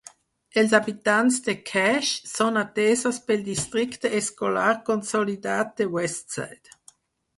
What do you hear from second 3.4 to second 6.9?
districte escolar consolidat de Westside.